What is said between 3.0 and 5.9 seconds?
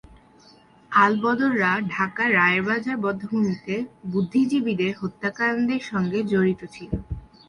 বধ্যভূমিতে বুদ্ধিজীবীদের হত্যাকাণ্ডের